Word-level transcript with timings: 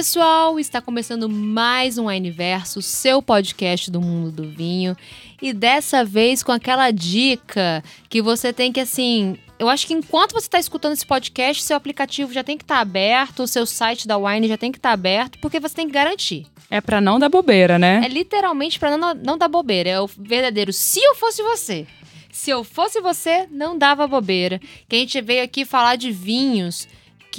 pessoal, 0.00 0.58
está 0.58 0.80
começando 0.80 1.28
mais 1.28 1.98
um 1.98 2.06
Universo, 2.06 2.80
seu 2.80 3.20
podcast 3.20 3.90
do 3.90 4.00
mundo 4.00 4.32
do 4.32 4.48
vinho. 4.48 4.96
E 5.42 5.52
dessa 5.52 6.02
vez 6.02 6.42
com 6.42 6.52
aquela 6.52 6.90
dica 6.90 7.84
que 8.08 8.22
você 8.22 8.50
tem 8.50 8.72
que, 8.72 8.80
assim. 8.80 9.36
Eu 9.58 9.68
acho 9.68 9.86
que 9.86 9.92
enquanto 9.92 10.32
você 10.32 10.46
está 10.46 10.58
escutando 10.58 10.94
esse 10.94 11.04
podcast, 11.04 11.62
seu 11.62 11.76
aplicativo 11.76 12.32
já 12.32 12.42
tem 12.42 12.56
que 12.56 12.64
estar 12.64 12.76
tá 12.76 12.80
aberto, 12.80 13.42
o 13.42 13.46
seu 13.46 13.66
site 13.66 14.08
da 14.08 14.16
Wine 14.16 14.48
já 14.48 14.56
tem 14.56 14.72
que 14.72 14.78
estar 14.78 14.88
tá 14.88 14.94
aberto, 14.94 15.38
porque 15.38 15.60
você 15.60 15.74
tem 15.74 15.86
que 15.86 15.92
garantir. 15.92 16.46
É 16.70 16.80
para 16.80 16.98
não 16.98 17.18
dar 17.18 17.28
bobeira, 17.28 17.78
né? 17.78 18.00
É 18.02 18.08
literalmente 18.08 18.78
para 18.78 18.96
não, 18.96 19.12
não 19.12 19.36
dar 19.36 19.48
bobeira. 19.48 19.90
É 19.90 20.00
o 20.00 20.06
verdadeiro 20.06 20.72
se 20.72 20.98
eu 20.98 21.14
fosse 21.14 21.42
você. 21.42 21.86
Se 22.32 22.48
eu 22.48 22.64
fosse 22.64 23.02
você, 23.02 23.46
não 23.50 23.76
dava 23.76 24.08
bobeira. 24.08 24.62
Que 24.88 24.96
a 24.96 24.98
gente 24.98 25.20
veio 25.20 25.44
aqui 25.44 25.66
falar 25.66 25.96
de 25.96 26.10
vinhos 26.10 26.88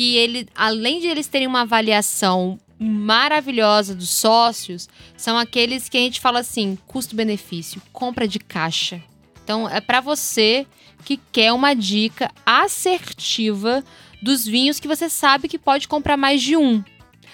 que 0.02 0.18
ele, 0.18 0.48
além 0.56 1.00
de 1.00 1.06
eles 1.06 1.28
terem 1.28 1.46
uma 1.46 1.62
avaliação 1.62 2.60
maravilhosa 2.80 3.94
dos 3.94 4.10
sócios, 4.10 4.90
são 5.16 5.38
aqueles 5.38 5.88
que 5.88 5.96
a 5.96 6.00
gente 6.00 6.20
fala 6.20 6.40
assim, 6.40 6.76
custo-benefício, 6.88 7.80
compra 7.94 8.28
de 8.28 8.40
caixa. 8.40 9.00
Então 9.44 9.70
é 9.70 9.80
para 9.80 10.02
você 10.02 10.66
que 11.06 11.20
quer 11.32 11.54
uma 11.54 11.76
dica 11.76 12.32
assertiva 12.44 13.84
dos 14.24 14.44
vinhos 14.44 14.80
que 14.80 14.88
você 14.88 15.08
sabe 15.08 15.48
que 15.48 15.60
pode 15.60 15.88
comprar 15.88 16.18
mais 16.18 16.42
de 16.42 16.58
um. 16.58 16.84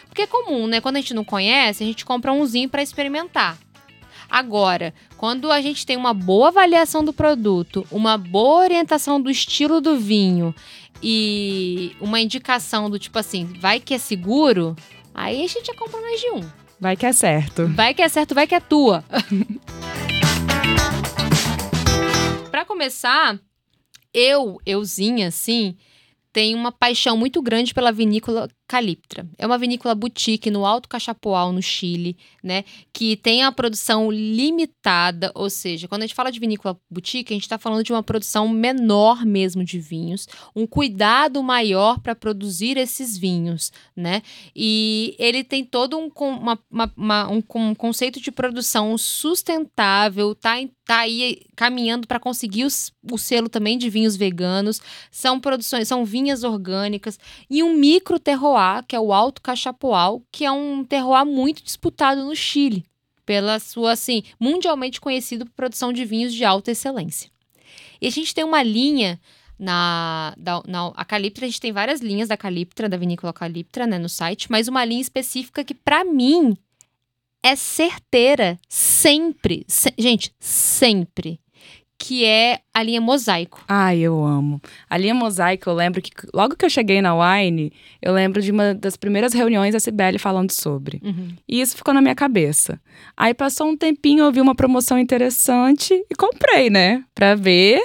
Porque 0.10 0.24
é 0.24 0.28
comum, 0.28 0.68
né? 0.68 0.82
Quando 0.82 0.98
a 0.98 1.00
gente 1.00 1.14
não 1.14 1.24
conhece, 1.24 1.86
a 1.86 1.88
gente 1.88 2.04
compra 2.04 2.34
umzinho 2.34 2.68
para 2.68 2.84
experimentar. 2.84 3.58
Agora, 4.30 4.94
quando 5.16 5.50
a 5.50 5.62
gente 5.62 5.86
tem 5.86 5.96
uma 5.96 6.14
boa 6.14 6.50
avaliação 6.50 7.02
do 7.02 7.14
produto, 7.14 7.88
uma 7.90 8.18
boa 8.18 8.64
orientação 8.64 9.22
do 9.22 9.32
estilo 9.32 9.80
do 9.80 9.98
vinho 9.98 10.54
e 11.02 11.96
uma 12.00 12.20
indicação 12.20 12.90
do 12.90 12.98
tipo 13.00 13.18
assim, 13.20 13.46
vai 13.60 13.80
que 13.80 13.94
é 13.94 13.98
seguro, 13.98 14.76
aí 15.14 15.44
a 15.44 15.48
gente 15.48 15.68
já 15.68 15.74
compra 15.74 16.02
mais 16.02 16.20
de 16.20 16.32
um. 16.32 16.42
Vai 16.80 16.96
que 16.96 17.06
é 17.06 17.14
certo. 17.14 17.68
Vai 17.68 17.94
que 17.94 18.02
é 18.02 18.10
certo, 18.10 18.36
vai 18.36 18.48
que 18.48 18.56
é 18.56 18.60
tua. 18.60 19.04
Para 22.52 22.66
começar, 22.66 23.40
eu, 24.14 24.60
euzinha, 24.66 25.28
assim, 25.28 25.76
tenho 26.32 26.58
uma 26.58 26.72
paixão 26.72 27.18
muito 27.18 27.42
grande 27.42 27.74
pela 27.74 27.92
vinícola 27.92 28.48
Caliptra. 28.68 29.26
É 29.38 29.46
uma 29.46 29.58
vinícola 29.58 29.96
boutique 29.96 30.52
no 30.52 30.66
Alto 30.66 30.90
Cachapoal, 30.90 31.54
no 31.54 31.62
Chile, 31.62 32.18
né? 32.44 32.66
Que 32.92 33.16
tem 33.16 33.42
a 33.44 33.52
produção 33.52 34.12
limitada, 34.12 35.32
ou 35.34 35.50
seja, 35.50 35.88
quando 35.88 36.02
a 36.02 36.06
gente 36.06 36.16
fala 36.16 36.32
de 36.32 36.40
vinícola 36.40 36.78
boutique, 36.92 37.34
a 37.34 37.36
gente 37.36 37.44
está 37.44 37.58
falando 37.58 37.84
de 37.84 37.94
uma 37.94 38.04
produção 38.04 38.50
menor 38.50 39.26
mesmo 39.26 39.64
de 39.64 39.80
vinhos, 39.80 40.28
um 40.54 40.68
cuidado 40.68 41.42
maior 41.42 42.00
para 42.00 42.14
produzir 42.14 42.76
esses 42.76 43.18
vinhos, 43.18 43.72
né? 43.96 44.22
E 44.54 45.16
ele 45.18 45.46
tem 45.46 45.64
todo 45.64 45.98
um, 45.98 46.12
uma, 46.20 46.60
uma, 46.70 46.94
uma, 46.98 47.32
um, 47.32 47.44
um, 47.56 47.74
conceito 47.74 48.20
de 48.20 48.32
produção 48.32 48.98
sustentável, 48.98 50.36
tá, 50.36 50.56
tá 50.86 51.00
aí 51.00 51.42
caminhando 51.56 52.06
para 52.06 52.20
conseguir 52.20 52.66
os, 52.66 52.92
o 53.10 53.18
selo 53.18 53.48
também 53.48 53.78
de 53.78 53.90
vinhos 53.90 54.18
veganos. 54.18 54.82
São 55.10 55.40
produções, 55.40 55.88
são 55.88 56.04
vinhas 56.04 56.44
orgânicas 56.44 57.18
e 57.50 57.64
um 57.64 57.74
micro 57.74 58.20
terroir 58.20 58.57
terroir, 58.58 58.84
que 58.86 58.96
é 58.96 59.00
o 59.00 59.14
Alto 59.14 59.42
Cachapoal, 59.42 60.22
que 60.32 60.46
é 60.46 60.52
um 60.52 60.84
terroir 60.84 61.26
muito 61.26 61.64
disputado 61.64 62.24
no 62.24 62.36
Chile, 62.36 62.84
pela 63.26 63.60
sua, 63.60 63.92
assim, 63.92 64.24
mundialmente 64.40 65.00
conhecido 65.00 65.46
por 65.46 65.54
produção 65.54 65.94
de 65.94 66.04
vinhos 66.04 66.34
de 66.34 66.44
alta 66.44 66.72
excelência. 66.72 67.30
E 68.02 68.08
a 68.08 68.10
gente 68.10 68.34
tem 68.34 68.44
uma 68.44 68.64
linha 68.64 69.20
na, 69.60 70.34
da, 70.38 70.62
na 70.68 70.94
a 70.96 71.20
gente 71.20 71.62
tem 71.62 71.72
várias 71.72 72.02
linhas 72.02 72.28
da 72.28 72.38
Caliptra, 72.38 72.90
da 72.90 72.98
vinícola 72.98 73.34
Caliptra, 73.34 73.86
né, 73.86 73.98
no 73.98 74.10
site, 74.10 74.50
mas 74.50 74.68
uma 74.68 74.86
linha 74.86 75.02
específica 75.02 75.64
que, 75.64 75.74
para 75.74 76.04
mim, 76.04 76.56
é 77.44 77.56
certeira 77.56 78.60
sempre. 78.68 79.66
Se, 79.68 79.94
gente, 79.98 80.34
sempre 80.40 81.40
que 81.98 82.24
é 82.24 82.60
a 82.74 82.84
linha 82.84 83.02
Mosaico. 83.02 83.64
Ai, 83.68 84.00
eu 84.00 84.24
amo. 84.24 84.62
A 84.90 84.98
linha 84.98 85.16
Mosaico, 85.16 85.70
eu 85.70 85.74
lembro 85.74 86.02
que 86.02 86.12
logo 86.34 86.56
que 86.56 86.64
eu 86.64 86.70
cheguei 86.70 87.02
na 87.02 87.16
Wine, 87.16 87.74
eu 88.02 88.14
lembro 88.14 88.42
de 88.42 88.52
uma 88.52 88.74
das 88.74 88.96
primeiras 88.96 89.34
reuniões 89.34 89.74
da 89.74 89.80
Cibele 89.80 90.20
falando 90.20 90.52
sobre. 90.52 91.02
Uhum. 91.04 91.30
E 91.48 91.60
isso 91.60 91.76
ficou 91.76 91.94
na 91.94 92.02
minha 92.02 92.16
cabeça. 92.16 92.80
Aí 93.16 93.34
passou 93.34 93.68
um 93.68 93.76
tempinho, 93.76 94.24
eu 94.24 94.32
vi 94.32 94.40
uma 94.40 94.56
promoção 94.56 95.00
interessante 95.00 95.94
e 95.94 96.16
comprei, 96.16 96.70
né? 96.70 97.04
Pra 97.16 97.34
ver, 97.34 97.82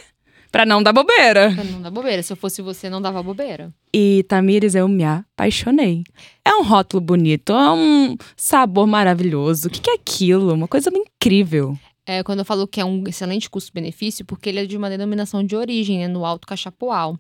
pra 0.50 0.66
não 0.66 0.82
dar 0.82 0.92
bobeira. 0.92 1.52
Pra 1.54 1.64
não 1.64 1.80
dar 1.80 1.90
bobeira. 1.90 2.22
Se 2.22 2.32
eu 2.32 2.36
fosse 2.36 2.60
você, 2.60 2.90
não 2.90 3.00
dava 3.00 3.22
bobeira. 3.22 3.72
E 3.94 4.24
Tamires, 4.28 4.74
eu 4.74 4.86
me 4.86 5.04
apaixonei. 5.04 6.04
É 6.44 6.54
um 6.54 6.62
rótulo 6.62 7.00
bonito, 7.00 7.52
é 7.52 7.72
um 7.72 8.16
sabor 8.36 8.86
maravilhoso. 8.86 9.68
O 9.68 9.70
que, 9.70 9.80
que 9.80 9.90
é 9.90 9.94
aquilo? 9.94 10.52
Uma 10.52 10.68
coisa 10.68 10.90
incrível 10.94 11.78
é, 12.06 12.22
quando 12.22 12.40
eu 12.40 12.44
falo 12.44 12.66
que 12.66 12.80
é 12.80 12.84
um 12.84 13.04
excelente 13.06 13.48
custo-benefício, 13.48 14.24
porque 14.24 14.48
ele 14.48 14.60
é 14.60 14.66
de 14.66 14.76
uma 14.76 14.90
denominação 14.90 15.44
de 15.44 15.54
origem, 15.54 15.98
né, 15.98 16.08
no 16.08 16.24
Alto 16.24 16.46
Cachapoal. 16.46 17.18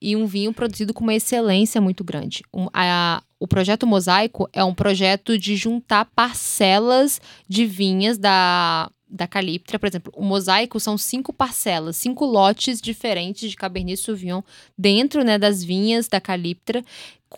E 0.00 0.14
um 0.14 0.26
vinho 0.26 0.52
produzido 0.52 0.94
com 0.94 1.02
uma 1.02 1.14
excelência 1.14 1.80
muito 1.80 2.04
grande. 2.04 2.42
Um, 2.54 2.68
a, 2.72 3.22
o 3.40 3.48
projeto 3.48 3.86
Mosaico 3.86 4.48
é 4.52 4.62
um 4.62 4.74
projeto 4.74 5.36
de 5.36 5.56
juntar 5.56 6.04
parcelas 6.14 7.20
de 7.48 7.66
vinhas 7.66 8.16
da, 8.16 8.90
da 9.08 9.26
Caliptra. 9.26 9.78
Por 9.78 9.88
exemplo, 9.88 10.12
o 10.14 10.24
Mosaico 10.24 10.78
são 10.78 10.98
cinco 10.98 11.32
parcelas, 11.32 11.96
cinco 11.96 12.24
lotes 12.24 12.80
diferentes 12.80 13.50
de 13.50 13.56
Cabernet 13.56 14.00
Sauvignon 14.00 14.42
dentro 14.76 15.24
né, 15.24 15.38
das 15.38 15.64
vinhas 15.64 16.06
da 16.06 16.20
Caliptra 16.20 16.84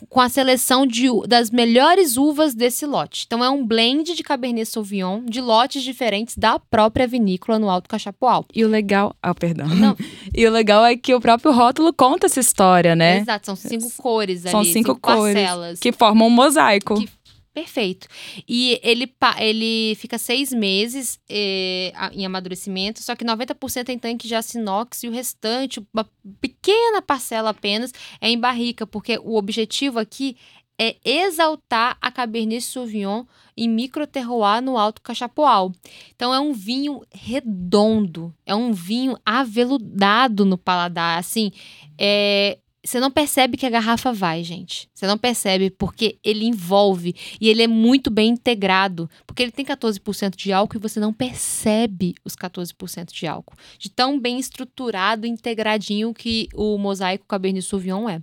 com 0.08 0.20
a 0.20 0.28
seleção 0.28 0.86
de, 0.86 1.06
das 1.26 1.50
melhores 1.50 2.16
uvas 2.16 2.54
desse 2.54 2.86
lote. 2.86 3.24
Então 3.26 3.44
é 3.44 3.50
um 3.50 3.66
blend 3.66 4.14
de 4.14 4.22
Cabernet 4.22 4.66
Sauvignon 4.66 5.24
de 5.24 5.40
lotes 5.40 5.82
diferentes 5.82 6.36
da 6.36 6.58
própria 6.58 7.06
vinícola 7.06 7.58
no 7.58 7.68
Alto 7.68 7.88
Cachapoal. 7.88 8.44
E 8.54 8.64
o 8.64 8.68
legal, 8.68 9.14
ah, 9.22 9.34
perdão. 9.34 9.68
Não. 9.68 9.96
e 10.34 10.46
o 10.46 10.50
legal 10.50 10.84
é 10.84 10.96
que 10.96 11.14
o 11.14 11.20
próprio 11.20 11.52
rótulo 11.52 11.92
conta 11.92 12.26
essa 12.26 12.40
história, 12.40 12.94
né? 12.94 13.18
Exato, 13.18 13.46
são 13.46 13.56
cinco 13.56 13.90
cores 13.96 14.44
ali, 14.44 14.50
são 14.50 14.64
cinco, 14.64 14.72
cinco 14.72 15.00
cores 15.00 15.34
parcelas 15.34 15.80
que 15.80 15.92
formam 15.92 16.28
um 16.28 16.30
mosaico. 16.30 16.94
Que 16.94 17.08
Perfeito. 17.60 18.08
E 18.48 18.80
ele, 18.82 19.12
ele 19.38 19.94
fica 19.96 20.16
seis 20.16 20.50
meses 20.50 21.20
eh, 21.28 21.92
em 22.12 22.24
amadurecimento, 22.24 23.02
só 23.02 23.14
que 23.14 23.22
90% 23.22 23.90
é 23.90 23.92
em 23.92 23.98
tanque 23.98 24.26
de 24.26 24.34
aço 24.34 24.58
inox 24.58 25.02
e 25.02 25.08
o 25.08 25.12
restante, 25.12 25.78
uma 25.92 26.08
pequena 26.40 27.02
parcela 27.02 27.50
apenas, 27.50 27.92
é 28.18 28.30
em 28.30 28.40
barrica, 28.40 28.86
porque 28.86 29.18
o 29.22 29.36
objetivo 29.36 29.98
aqui 29.98 30.38
é 30.78 30.96
exaltar 31.04 31.98
a 32.00 32.10
Cabernet 32.10 32.62
Sauvignon 32.62 33.26
em 33.54 33.68
micro 33.68 34.06
terroir 34.06 34.62
no 34.62 34.78
Alto 34.78 35.02
Cachapoal. 35.02 35.70
Então 36.16 36.32
é 36.32 36.40
um 36.40 36.54
vinho 36.54 37.02
redondo, 37.12 38.34
é 38.46 38.54
um 38.54 38.72
vinho 38.72 39.18
aveludado 39.22 40.46
no 40.46 40.56
paladar, 40.56 41.18
assim, 41.18 41.52
é, 41.98 42.56
você 42.82 42.98
não 42.98 43.10
percebe 43.10 43.58
que 43.58 43.66
a 43.66 43.70
garrafa 43.70 44.12
vai, 44.12 44.42
gente. 44.42 44.88
Você 44.94 45.06
não 45.06 45.18
percebe 45.18 45.70
porque 45.70 46.18
ele 46.24 46.46
envolve 46.46 47.14
e 47.40 47.48
ele 47.48 47.62
é 47.62 47.66
muito 47.66 48.10
bem 48.10 48.30
integrado. 48.30 49.08
Porque 49.26 49.42
ele 49.42 49.52
tem 49.52 49.64
14% 49.64 50.34
de 50.34 50.52
álcool 50.52 50.78
e 50.78 50.80
você 50.80 50.98
não 50.98 51.12
percebe 51.12 52.14
os 52.24 52.34
14% 52.34 53.12
de 53.12 53.26
álcool. 53.26 53.54
De 53.78 53.90
tão 53.90 54.18
bem 54.18 54.38
estruturado 54.38 55.26
integradinho 55.26 56.14
que 56.14 56.48
o 56.54 56.78
mosaico 56.78 57.26
Cabernet 57.26 57.66
Sauvignon 57.66 58.08
é. 58.08 58.22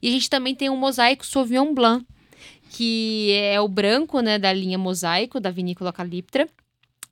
E 0.00 0.08
a 0.08 0.10
gente 0.10 0.30
também 0.30 0.54
tem 0.54 0.70
um 0.70 0.76
mosaico 0.76 1.26
Sauvignon 1.26 1.74
Blanc, 1.74 2.06
que 2.70 3.32
é 3.32 3.60
o 3.60 3.68
branco 3.68 4.20
né, 4.20 4.38
da 4.38 4.52
linha 4.52 4.78
mosaico 4.78 5.38
da 5.38 5.50
vinícola 5.50 5.92
Caliptra 5.92 6.48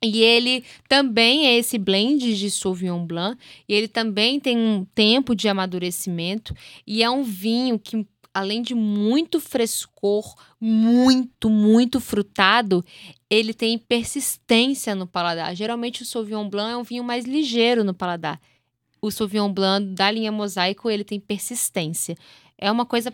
e 0.01 0.21
ele 0.21 0.63
também 0.87 1.47
é 1.47 1.57
esse 1.57 1.77
blend 1.77 2.35
de 2.35 2.51
Sauvignon 2.51 3.05
Blanc, 3.05 3.37
e 3.67 3.73
ele 3.73 3.87
também 3.87 4.39
tem 4.39 4.57
um 4.57 4.85
tempo 4.93 5.35
de 5.35 5.47
amadurecimento, 5.47 6.55
e 6.85 7.01
é 7.01 7.09
um 7.09 7.23
vinho 7.23 7.79
que, 7.79 8.05
além 8.33 8.61
de 8.61 8.75
muito 8.75 9.39
frescor, 9.39 10.35
muito, 10.61 11.49
muito 11.49 11.99
frutado, 11.99 12.85
ele 13.29 13.53
tem 13.53 13.77
persistência 13.77 14.93
no 14.93 15.07
paladar. 15.07 15.55
Geralmente 15.55 16.03
o 16.03 16.05
Sauvignon 16.05 16.47
Blanc 16.47 16.73
é 16.73 16.77
um 16.77 16.83
vinho 16.83 17.03
mais 17.03 17.25
ligeiro 17.25 17.83
no 17.83 17.93
paladar. 17.93 18.39
O 19.01 19.11
Sauvignon 19.11 19.51
Blanc 19.51 19.93
da 19.93 20.09
linha 20.09 20.31
Mosaico, 20.31 20.89
ele 20.89 21.03
tem 21.03 21.19
persistência. 21.19 22.15
É 22.57 22.71
uma 22.71 22.85
coisa 22.85 23.13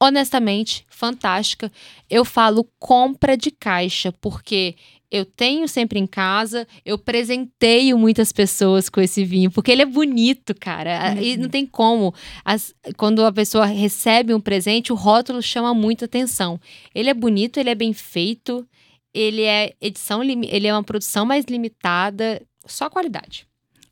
honestamente 0.00 0.86
fantástica. 0.88 1.70
Eu 2.08 2.24
falo 2.24 2.68
compra 2.78 3.36
de 3.36 3.50
caixa, 3.50 4.12
porque 4.20 4.76
eu 5.10 5.24
tenho 5.24 5.66
sempre 5.66 5.98
em 5.98 6.06
casa, 6.06 6.66
eu 6.84 6.98
presenteio 6.98 7.98
muitas 7.98 8.30
pessoas 8.30 8.88
com 8.88 9.00
esse 9.00 9.24
vinho, 9.24 9.50
porque 9.50 9.70
ele 9.72 9.82
é 9.82 9.86
bonito, 9.86 10.54
cara. 10.54 11.14
Uhum. 11.14 11.22
E 11.22 11.36
não 11.36 11.48
tem 11.48 11.64
como. 11.64 12.14
As, 12.44 12.74
quando 12.96 13.24
a 13.24 13.32
pessoa 13.32 13.64
recebe 13.64 14.34
um 14.34 14.40
presente, 14.40 14.92
o 14.92 14.96
rótulo 14.96 15.40
chama 15.40 15.72
muita 15.72 16.04
atenção. 16.04 16.60
Ele 16.94 17.08
é 17.08 17.14
bonito, 17.14 17.58
ele 17.58 17.70
é 17.70 17.74
bem 17.74 17.92
feito, 17.92 18.66
ele 19.14 19.42
é 19.42 19.72
edição, 19.80 20.22
ele 20.22 20.66
é 20.66 20.72
uma 20.72 20.84
produção 20.84 21.24
mais 21.24 21.46
limitada, 21.46 22.42
só 22.66 22.90
qualidade. 22.90 23.46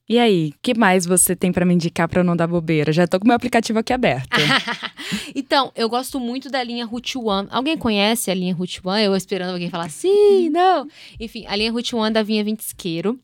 E 0.08 0.20
aí, 0.20 0.52
que 0.62 0.72
mais 0.72 1.04
você 1.04 1.34
tem 1.34 1.50
para 1.50 1.64
me 1.64 1.74
indicar 1.74 2.08
para 2.08 2.22
não 2.22 2.36
dar 2.36 2.46
bobeira? 2.46 2.92
Já 2.92 3.08
tô 3.08 3.18
com 3.18 3.26
meu 3.26 3.34
aplicativo 3.34 3.80
aqui 3.80 3.92
aberto. 3.92 4.38
então, 5.34 5.72
eu 5.74 5.88
gosto 5.88 6.20
muito 6.20 6.48
da 6.48 6.62
linha 6.62 6.86
Route 6.86 7.18
One. 7.18 7.48
Alguém 7.50 7.76
conhece 7.76 8.30
a 8.30 8.34
linha 8.34 8.54
Route 8.54 8.80
One? 8.84 9.02
Eu 9.02 9.16
esperando 9.16 9.50
alguém 9.50 9.68
falar 9.68 9.90
sim, 9.90 10.48
não. 10.48 10.86
Enfim, 11.18 11.44
a 11.48 11.56
linha 11.56 11.72
Route 11.72 11.96
One 11.96 12.12
da 12.12 12.22
Vinha 12.22 12.44
Ventisqueiro. 12.44 13.18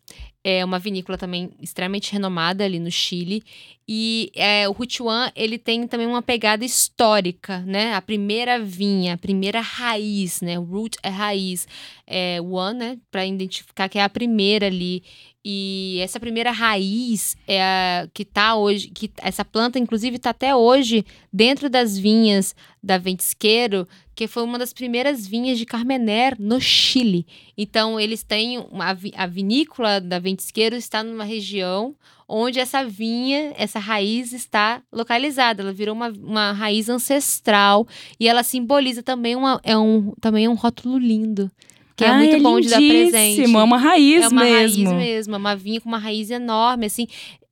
É 0.45 0.65
uma 0.65 0.79
vinícola 0.79 1.17
também 1.17 1.51
extremamente 1.61 2.13
renomada 2.13 2.65
ali 2.65 2.81
no 2.81 2.91
Chile. 2.91 3.45
E 3.87 4.33
é, 4.35 4.69
o 4.69 4.73
One, 4.73 5.33
ele 5.37 5.59
tem 5.59 5.87
também 5.87 6.07
uma 6.07 6.23
pegada 6.23 6.65
histórica, 6.65 7.61
né? 7.61 7.95
A 7.95 8.03
primeira 8.03 8.59
vinha, 8.59 9.15
a 9.15 9.19
primeira 9.19 9.61
raiz, 9.61 10.41
né? 10.41 10.57
Root 10.57 10.99
é 11.03 11.09
raiz. 11.09 11.69
É, 12.07 12.41
one, 12.41 12.79
né? 12.79 12.99
Para 13.11 13.25
identificar 13.27 13.89
que 13.89 13.99
é 13.99 14.03
a 14.03 14.09
primeira 14.09 14.67
ali. 14.67 15.03
E 15.45 15.99
essa 16.01 16.21
primeira 16.21 16.53
raiz 16.53 17.37
é 17.47 17.63
a, 17.63 18.09
que 18.15 18.25
tá 18.25 18.55
hoje, 18.55 18.89
que 18.89 19.11
essa 19.19 19.45
planta 19.45 19.79
inclusive 19.79 20.17
está 20.17 20.31
até 20.31 20.55
hoje 20.55 21.05
dentro 21.33 21.69
das 21.69 21.99
vinhas 21.99 22.55
da 22.83 22.97
Ventisqueiro, 22.97 23.87
que 24.23 24.29
foi 24.29 24.45
uma 24.45 24.57
das 24.57 24.73
primeiras 24.73 25.27
vinhas 25.27 25.59
de 25.59 25.67
Carmener 25.67 26.37
no 26.39 26.61
Chile. 26.61 27.27
Então 27.59 27.99
eles 27.99 28.23
têm 28.23 28.59
uma, 28.71 28.97
a 29.17 29.27
vinícola 29.27 30.01
da 30.01 30.21
Ventisqueiro 30.21 30.77
está 30.77 31.03
numa 31.03 31.25
região 31.25 31.97
onde 32.29 32.61
essa 32.61 32.85
vinha, 32.85 33.53
essa 33.59 33.81
raiz 33.81 34.33
está 34.33 34.81
localizada. 34.93 35.61
Ela 35.61 35.73
virou 35.73 35.93
uma, 35.93 36.09
uma 36.11 36.53
raiz 36.53 36.89
ancestral 36.89 37.85
e 38.21 38.29
ela 38.29 38.45
simboliza 38.45 39.03
também 39.03 39.35
uma, 39.35 39.61
é 39.65 39.77
um, 39.77 40.13
também 40.21 40.45
é 40.45 40.49
um 40.49 40.55
rótulo 40.55 40.99
lindo 40.99 41.51
que 41.97 42.05
é 42.05 42.09
ah, 42.09 42.15
muito 42.15 42.37
é 42.37 42.41
bom 42.41 42.59
de 42.59 42.69
dar 42.69 42.79
presente. 42.79 43.43
É 43.43 43.63
uma 43.63 43.77
raiz 43.77 44.25
é 44.25 44.29
uma 44.29 44.45
mesmo. 44.45 44.91
raiz 44.91 45.05
mesmo, 45.05 45.35
é 45.35 45.39
uma 45.39 45.55
vinha 45.55 45.81
com 45.81 45.89
uma 45.89 45.99
raiz 45.99 46.31
enorme, 46.31 46.87
assim. 46.87 47.07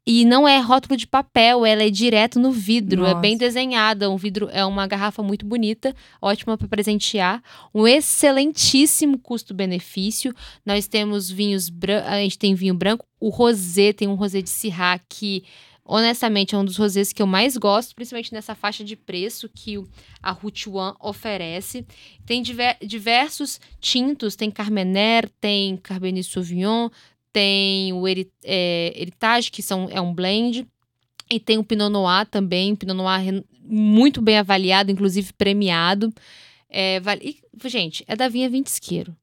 E 0.07 0.25
não 0.25 0.49
é 0.49 0.59
rótulo 0.59 0.97
de 0.97 1.07
papel, 1.07 1.65
ela 1.65 1.83
é 1.83 1.91
direto 1.91 2.41
no 2.41 2.51
vidro, 2.51 3.03
Nossa. 3.03 3.19
é 3.19 3.21
bem 3.21 3.37
desenhada. 3.37 4.11
Um 4.11 4.17
vidro 4.17 4.49
é 4.51 4.65
uma 4.65 4.87
garrafa 4.87 5.23
muito 5.23 5.45
bonita, 5.45 5.95
ótima 6.21 6.57
para 6.57 6.67
presentear. 6.69 7.43
Um 7.75 7.87
excelentíssimo 7.87 9.19
custo-benefício. 9.19 10.35
Nós 10.65 10.89
temos 10.89 11.31
vinhos 11.31 11.71
a 12.07 12.17
gente 12.17 12.39
tem 12.39 12.55
vinho 12.55 12.75
branco, 12.75 13.05
o 13.21 13.29
rosé, 13.29 13.93
tem 13.93 14.09
um 14.09 14.15
rosé 14.15 14.41
de 14.41 14.51
Syrah 14.51 14.99
que 15.09 15.45
honestamente, 15.91 16.55
é 16.55 16.59
um 16.59 16.65
dos 16.65 16.77
rosés 16.77 17.13
que 17.13 17.21
eu 17.21 17.27
mais 17.27 17.57
gosto, 17.57 17.97
principalmente 17.97 18.33
nessa 18.33 18.55
faixa 18.55 18.85
de 18.85 18.95
preço 18.95 19.51
que 19.53 19.77
a 20.23 20.31
Route 20.31 20.69
One 20.69 20.95
oferece. 21.01 21.85
Tem 22.25 22.41
diver 22.41 22.77
diversos 22.81 23.61
tintos, 23.81 24.37
tem 24.37 24.53
Carmener, 24.53 25.29
tem 25.41 25.77
Cabernet 25.77 26.31
Sauvignon, 26.31 26.91
tem 27.33 27.93
o 27.93 28.05
é, 28.45 28.93
Heritage, 28.95 29.51
que 29.51 29.63
são, 29.63 29.89
é 29.91 30.01
um 30.01 30.15
blend. 30.15 30.67
E 31.31 31.39
tem 31.39 31.59
o 31.59 31.65
Pinot 31.65 31.91
Noir 31.91 32.27
também, 32.27 32.75
Pinot 32.75 32.97
Noir 32.97 33.45
muito 33.63 34.21
bem 34.21 34.39
avaliado, 34.39 34.91
inclusive 34.91 35.33
premiado. 35.33 36.13
É, 36.69 36.99
vale... 37.01 37.21
e, 37.25 37.69
gente, 37.69 38.05
é 38.07 38.17
da 38.17 38.29
Vinha 38.29 38.51
Vintisqueiro. 38.51 39.17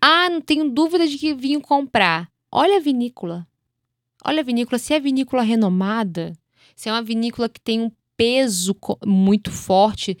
Ah, 0.00 0.28
não 0.28 0.40
tenho 0.40 0.68
dúvida 0.70 1.06
de 1.06 1.18
que 1.18 1.34
vinho 1.34 1.60
comprar. 1.60 2.30
Olha 2.50 2.76
a 2.76 2.80
vinícola. 2.80 3.46
Olha 4.24 4.40
a 4.40 4.44
vinícola, 4.44 4.78
se 4.78 4.92
é 4.92 5.00
vinícola 5.00 5.42
renomada, 5.42 6.32
se 6.76 6.88
é 6.88 6.92
uma 6.92 7.02
vinícola 7.02 7.48
que 7.48 7.60
tem 7.60 7.80
um 7.80 7.90
peso 8.16 8.76
muito 9.06 9.50
forte, 9.50 10.18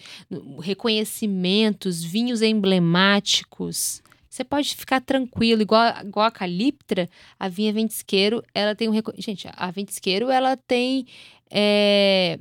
reconhecimentos, 0.60 2.02
vinhos 2.02 2.40
emblemáticos, 2.40 4.02
você 4.30 4.44
pode 4.44 4.76
ficar 4.76 5.00
tranquilo, 5.00 5.60
igual, 5.60 5.92
igual 6.06 6.26
a 6.26 6.30
Caliptra, 6.30 7.10
a 7.38 7.48
vinha 7.48 7.72
Ventisqueiro, 7.72 8.42
ela 8.54 8.76
tem 8.76 8.88
um... 8.88 8.92
Gente, 9.18 9.48
a 9.52 9.70
Ventisqueiro, 9.72 10.30
ela 10.30 10.56
tem... 10.56 11.04
É, 11.50 12.38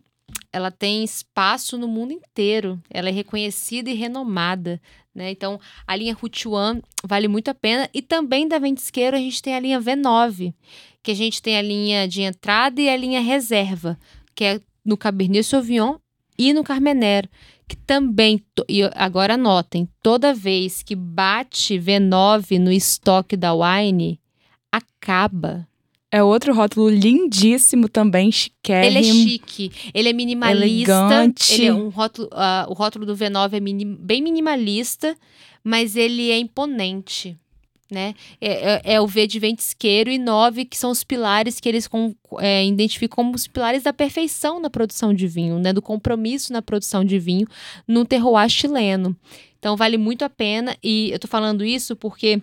ela 0.53 0.69
tem 0.69 1.03
espaço 1.03 1.79
no 1.79 1.87
mundo 1.87 2.13
inteiro. 2.13 2.79
Ela 2.91 3.09
é 3.09 3.11
reconhecida 3.11 3.89
e 3.89 3.95
renomada. 3.95 4.79
Né? 5.13 5.31
Então, 5.31 5.59
a 5.87 5.95
linha 5.95 6.13
Route 6.13 6.47
One 6.47 6.83
vale 7.03 7.27
muito 7.27 7.49
a 7.49 7.55
pena. 7.55 7.89
E 7.91 8.03
também 8.03 8.47
da 8.47 8.59
Ventisqueiro, 8.59 9.17
a 9.17 9.19
gente 9.19 9.41
tem 9.41 9.55
a 9.55 9.59
linha 9.59 9.81
V9, 9.81 10.53
que 11.01 11.09
a 11.09 11.15
gente 11.15 11.41
tem 11.41 11.57
a 11.57 11.61
linha 11.61 12.07
de 12.07 12.21
entrada 12.21 12.79
e 12.79 12.87
a 12.87 12.95
linha 12.95 13.19
reserva, 13.19 13.97
que 14.35 14.43
é 14.43 14.61
no 14.85 14.95
Cabernet 14.95 15.43
Sauvignon 15.43 15.97
e 16.37 16.53
no 16.53 16.63
Carmener, 16.63 17.29
que 17.69 17.77
também, 17.77 18.43
e 18.67 18.81
agora 18.95 19.35
anotem, 19.35 19.87
toda 20.01 20.33
vez 20.33 20.81
que 20.81 20.95
bate 20.95 21.77
V9 21.77 22.57
no 22.57 22.71
estoque 22.71 23.37
da 23.37 23.53
Wine, 23.53 24.19
acaba. 24.71 25.67
É 26.11 26.23
outro 26.23 26.51
rótulo 26.55 26.89
lindíssimo 26.89 27.87
também, 27.87 28.31
chiquérrimo. 28.31 28.97
Ele 28.97 29.07
é 29.07 29.13
chique, 29.13 29.71
ele 29.93 30.09
é 30.09 30.13
minimalista. 30.13 30.91
Elegante. 30.91 31.53
Ele 31.53 31.65
é 31.67 31.73
um 31.73 31.89
rótulo, 31.89 32.27
uh, 32.29 32.71
o 32.71 32.73
rótulo 32.73 33.05
do 33.05 33.15
V9 33.15 33.53
é 33.53 33.59
mini, 33.59 33.85
bem 33.85 34.19
minimalista, 34.19 35.15
mas 35.63 35.95
ele 35.95 36.31
é 36.31 36.39
imponente 36.39 37.37
né? 37.91 38.13
É, 38.39 38.73
é, 38.73 38.81
é, 38.93 39.01
o 39.01 39.07
V 39.07 39.27
de 39.27 39.39
ventisqueiro 39.39 40.09
e 40.09 40.17
nove, 40.17 40.65
que 40.65 40.77
são 40.77 40.91
os 40.91 41.03
pilares 41.03 41.59
que 41.59 41.67
eles 41.67 41.87
com, 41.87 42.15
é, 42.39 42.65
identificam 42.65 43.15
como 43.15 43.35
os 43.35 43.47
pilares 43.47 43.83
da 43.83 43.93
perfeição 43.93 44.59
na 44.59 44.69
produção 44.69 45.13
de 45.13 45.27
vinho, 45.27 45.59
né? 45.59 45.73
Do 45.73 45.81
compromisso 45.81 46.53
na 46.53 46.61
produção 46.61 47.03
de 47.03 47.17
vinho 47.19 47.47
no 47.87 48.05
terroir 48.05 48.49
chileno. 48.49 49.15
Então 49.57 49.75
vale 49.75 49.97
muito 49.97 50.23
a 50.23 50.29
pena 50.29 50.75
e 50.81 51.11
eu 51.11 51.19
tô 51.19 51.27
falando 51.27 51.65
isso 51.65 51.95
porque 51.95 52.41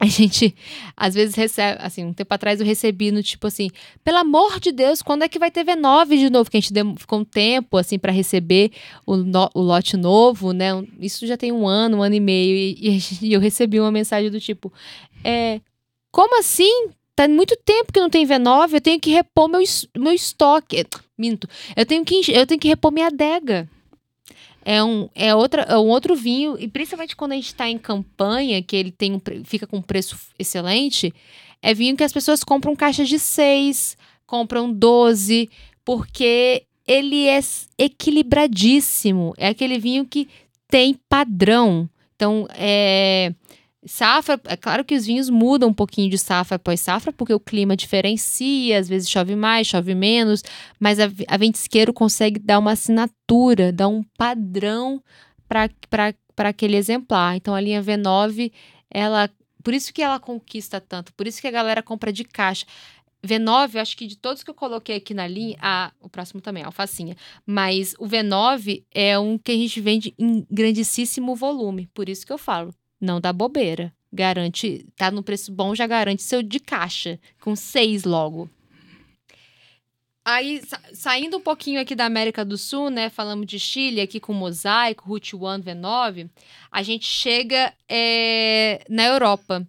a 0.00 0.06
gente 0.06 0.54
às 0.96 1.14
vezes 1.14 1.34
recebe, 1.34 1.78
assim, 1.82 2.02
um 2.02 2.12
tempo 2.14 2.32
atrás 2.32 2.58
eu 2.58 2.64
recebi 2.64 3.12
no 3.12 3.22
tipo 3.22 3.46
assim, 3.46 3.68
pelo 4.02 4.16
amor 4.16 4.58
de 4.58 4.72
Deus, 4.72 5.02
quando 5.02 5.24
é 5.24 5.28
que 5.28 5.38
vai 5.38 5.50
ter 5.50 5.62
V9 5.62 6.18
de 6.18 6.30
novo? 6.30 6.50
Que 6.50 6.56
a 6.56 6.60
gente 6.60 6.72
deu, 6.72 6.96
ficou 6.96 7.18
um 7.18 7.24
tempo, 7.24 7.76
assim, 7.76 7.98
para 7.98 8.10
receber 8.10 8.72
o, 9.06 9.14
no, 9.14 9.50
o 9.54 9.60
lote 9.60 9.98
novo, 9.98 10.52
né? 10.52 10.70
Isso 10.98 11.26
já 11.26 11.36
tem 11.36 11.52
um 11.52 11.68
ano, 11.68 11.98
um 11.98 12.02
ano 12.02 12.14
e 12.14 12.20
meio, 12.20 12.56
e, 12.56 12.98
e 13.20 13.32
eu 13.34 13.40
recebi 13.40 13.78
uma 13.78 13.92
mensagem 13.92 14.30
do 14.30 14.40
tipo, 14.40 14.72
é, 15.22 15.60
como 16.10 16.38
assim? 16.40 16.88
Tá 17.14 17.28
muito 17.28 17.54
tempo 17.54 17.92
que 17.92 18.00
não 18.00 18.08
tem 18.08 18.26
V9, 18.26 18.72
eu 18.72 18.80
tenho 18.80 18.98
que 18.98 19.10
repor 19.10 19.48
meu, 19.48 19.60
meu 19.98 20.12
estoque. 20.14 20.86
Minto, 21.18 21.46
eu 21.76 21.84
tenho 21.84 22.02
que, 22.02 22.22
eu 22.32 22.46
tenho 22.46 22.58
que 22.58 22.68
repor 22.68 22.90
minha 22.90 23.08
adega 23.08 23.68
é 24.64 24.82
um, 24.82 25.08
é, 25.14 25.34
outra, 25.34 25.62
é 25.62 25.76
um 25.76 25.88
outro 25.88 26.14
vinho, 26.14 26.56
e 26.58 26.68
principalmente 26.68 27.16
quando 27.16 27.32
a 27.32 27.36
gente 27.36 27.46
está 27.46 27.68
em 27.68 27.78
campanha, 27.78 28.62
que 28.62 28.76
ele 28.76 28.90
tem 28.90 29.14
um, 29.14 29.20
fica 29.44 29.66
com 29.66 29.78
um 29.78 29.82
preço 29.82 30.18
excelente, 30.38 31.12
é 31.62 31.74
vinho 31.74 31.96
que 31.96 32.04
as 32.04 32.12
pessoas 32.12 32.42
compram 32.42 32.74
caixas 32.74 33.08
de 33.08 33.18
seis, 33.18 33.96
compram 34.26 34.72
12, 34.72 35.50
porque 35.84 36.64
ele 36.86 37.26
é 37.26 37.40
equilibradíssimo. 37.78 39.34
É 39.36 39.48
aquele 39.48 39.78
vinho 39.78 40.04
que 40.06 40.28
tem 40.68 40.98
padrão. 41.08 41.88
Então, 42.16 42.46
é, 42.54 43.34
Safra, 43.86 44.38
é 44.44 44.56
claro 44.58 44.84
que 44.84 44.94
os 44.94 45.06
vinhos 45.06 45.30
mudam 45.30 45.70
um 45.70 45.74
pouquinho 45.74 46.10
de 46.10 46.18
safra 46.18 46.56
após 46.56 46.80
safra, 46.80 47.12
porque 47.14 47.32
o 47.32 47.40
clima 47.40 47.74
diferencia, 47.74 48.78
às 48.78 48.86
vezes 48.86 49.08
chove 49.08 49.34
mais, 49.34 49.66
chove 49.66 49.94
menos, 49.94 50.42
mas 50.78 51.00
a, 51.00 51.04
a 51.26 51.36
ventisqueiro 51.38 51.90
consegue 51.90 52.38
dar 52.38 52.58
uma 52.58 52.72
assinatura, 52.72 53.72
dar 53.72 53.88
um 53.88 54.02
padrão 54.18 55.02
para 55.48 55.70
aquele 56.36 56.76
exemplar. 56.76 57.36
Então 57.36 57.54
a 57.54 57.60
linha 57.60 57.82
V9, 57.82 58.52
ela. 58.90 59.30
Por 59.62 59.74
isso 59.74 59.92
que 59.92 60.02
ela 60.02 60.18
conquista 60.20 60.80
tanto, 60.80 61.12
por 61.14 61.26
isso 61.26 61.40
que 61.40 61.46
a 61.46 61.50
galera 61.50 61.82
compra 61.82 62.12
de 62.12 62.24
caixa. 62.24 62.66
V9, 63.26 63.76
acho 63.76 63.96
que 63.96 64.06
de 64.06 64.16
todos 64.16 64.42
que 64.42 64.50
eu 64.50 64.54
coloquei 64.54 64.96
aqui 64.96 65.12
na 65.12 65.26
linha, 65.26 65.56
ah, 65.60 65.92
o 66.00 66.08
próximo 66.08 66.40
também, 66.40 66.62
a 66.62 66.66
alfacinha. 66.66 67.16
Mas 67.46 67.94
o 67.98 68.06
V9 68.06 68.84
é 68.90 69.18
um 69.18 69.36
que 69.38 69.52
a 69.52 69.56
gente 69.56 69.80
vende 69.80 70.14
em 70.18 70.46
grandíssimo 70.50 71.34
volume, 71.34 71.86
por 71.92 72.08
isso 72.08 72.26
que 72.26 72.32
eu 72.32 72.38
falo 72.38 72.74
não 73.00 73.20
dá 73.20 73.32
bobeira. 73.32 73.92
Garante, 74.12 74.86
tá 74.96 75.10
no 75.10 75.22
preço 75.22 75.52
bom, 75.52 75.74
já 75.74 75.86
garante 75.86 76.22
seu 76.22 76.42
de 76.42 76.58
caixa, 76.58 77.18
com 77.40 77.54
seis 77.54 78.04
logo. 78.04 78.50
Aí, 80.24 80.60
sa 80.66 80.80
saindo 80.92 81.38
um 81.38 81.40
pouquinho 81.40 81.80
aqui 81.80 81.94
da 81.94 82.04
América 82.04 82.44
do 82.44 82.58
Sul, 82.58 82.90
né? 82.90 83.08
Falamos 83.08 83.46
de 83.46 83.58
Chile 83.58 84.00
aqui 84.00 84.20
com 84.20 84.34
Mosaico, 84.34 85.08
Route 85.08 85.34
One 85.34 85.62
V9. 85.62 86.28
A 86.70 86.82
gente 86.82 87.06
chega 87.06 87.72
é, 87.88 88.84
na 88.88 89.06
Europa. 89.06 89.66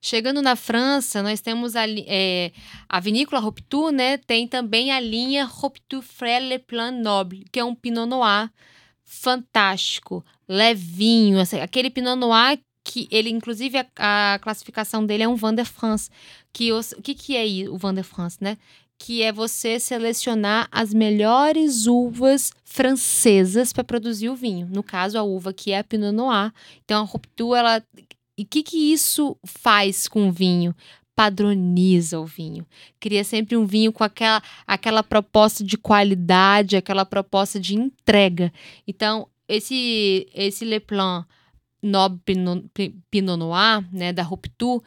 Chegando 0.00 0.42
na 0.42 0.54
França, 0.54 1.22
nós 1.22 1.40
temos 1.40 1.74
a, 1.74 1.84
é, 1.88 2.52
a 2.86 3.00
vinícola 3.00 3.40
Ropitu, 3.40 3.90
né? 3.90 4.18
Tem 4.18 4.46
também 4.46 4.92
a 4.92 5.00
linha 5.00 5.46
Ropitu 5.46 6.02
Frère 6.02 6.58
Plan 6.58 6.90
Noble, 6.90 7.46
que 7.50 7.58
é 7.58 7.64
um 7.64 7.74
Pinot 7.74 8.06
Noir 8.06 8.50
fantástico, 9.02 10.24
levinho, 10.48 11.40
assim, 11.40 11.60
aquele 11.60 11.88
Pinot 11.88 12.16
Noir 12.16 12.58
que 12.84 13.08
ele, 13.10 13.30
inclusive, 13.30 13.78
a, 13.96 14.34
a, 14.34 14.38
classificação 14.38 15.04
dele 15.04 15.22
é 15.22 15.28
um 15.28 15.34
Van 15.34 15.54
de 15.54 15.64
France. 15.64 16.10
Que 16.52 16.70
os, 16.70 16.92
o 16.92 17.02
que, 17.02 17.14
que 17.14 17.34
é 17.34 17.68
o 17.68 17.78
Van 17.78 17.94
de 17.94 18.02
France, 18.02 18.36
né? 18.40 18.58
Que 18.98 19.22
é 19.22 19.32
você 19.32 19.80
selecionar 19.80 20.68
as 20.70 20.92
melhores 20.92 21.86
uvas 21.86 22.52
francesas 22.62 23.72
para 23.72 23.82
produzir 23.82 24.28
o 24.28 24.36
vinho. 24.36 24.68
No 24.70 24.82
caso, 24.82 25.18
a 25.18 25.22
uva 25.22 25.52
que 25.52 25.72
é 25.72 25.78
a 25.78 25.84
Pinot 25.84 26.12
Noir. 26.12 26.52
Então, 26.84 27.02
a 27.02 27.06
Ruptu, 27.06 27.54
ela... 27.54 27.82
E 28.36 28.42
o 28.42 28.46
que, 28.46 28.62
que 28.62 28.92
isso 28.92 29.36
faz 29.44 30.06
com 30.06 30.28
o 30.28 30.32
vinho? 30.32 30.74
padroniza 31.16 32.18
o 32.18 32.26
vinho. 32.26 32.66
Cria 32.98 33.22
sempre 33.22 33.56
um 33.56 33.64
vinho 33.64 33.92
com 33.92 34.02
aquela, 34.02 34.42
aquela 34.66 35.00
proposta 35.00 35.62
de 35.62 35.78
qualidade, 35.78 36.76
aquela 36.76 37.04
proposta 37.04 37.60
de 37.60 37.76
entrega. 37.76 38.52
Então, 38.84 39.28
esse, 39.48 40.28
esse 40.34 40.64
Le 40.64 40.80
Plan 40.80 41.24
Noble 41.84 42.18
Pinot, 43.10 43.36
Noir, 43.36 43.86
né, 43.92 44.10
da 44.10 44.22
Rupture, 44.22 44.80